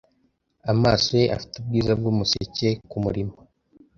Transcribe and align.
amaso 0.71 1.09
ye 1.21 1.25
afite 1.35 1.55
ubwiza 1.57 1.91
bwumuseke 1.99 2.67
kumurima 2.89 3.35